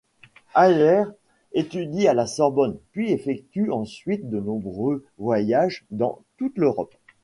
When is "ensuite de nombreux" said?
3.71-5.05